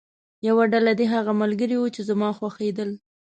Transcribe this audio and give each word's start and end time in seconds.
یوه 0.47 0.63
ډله 0.73 0.91
دې 0.99 1.05
هغه 1.13 1.31
ملګري 1.41 1.75
وو 1.77 1.93
چې 1.95 2.01
زما 2.09 2.29
خوښېدل. 2.37 2.89